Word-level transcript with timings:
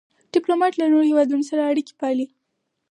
ډيپلومات 0.33 0.73
له 0.77 0.85
نورو 0.91 1.07
هېوادونو 1.09 1.43
سره 1.51 1.69
اړیکي 1.71 1.93
پالي. 1.99 2.25